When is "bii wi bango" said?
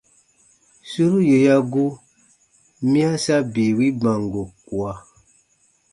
3.53-4.43